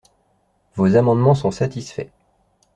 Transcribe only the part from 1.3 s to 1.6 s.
sont